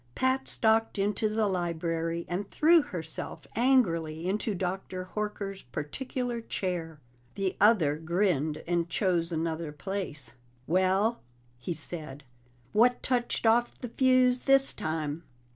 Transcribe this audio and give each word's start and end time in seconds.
Pat 0.15 0.47
stalked 0.47 0.97
into 0.97 1.29
the 1.29 1.45
library 1.45 2.25
and 2.27 2.49
threw 2.49 2.81
herself 2.81 3.45
angrily 3.55 4.25
into 4.27 4.55
Dr. 4.55 5.09
Horker's 5.13 5.61
particular 5.61 6.41
chair. 6.41 6.99
The 7.35 7.55
other 7.61 7.97
grinned, 7.97 8.63
and 8.65 8.89
chose 8.89 9.31
another 9.31 9.71
place. 9.71 10.33
"Well," 10.65 11.21
he 11.59 11.75
said, 11.75 12.23
"What 12.73 13.03
touched 13.03 13.45
off 13.45 13.77
the 13.79 13.89
fuse 13.89 14.41
this 14.41 14.73
time?" 14.73 15.21